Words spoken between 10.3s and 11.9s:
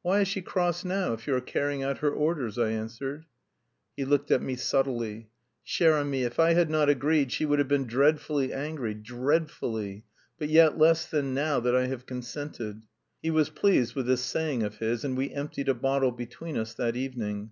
But yet less than now that I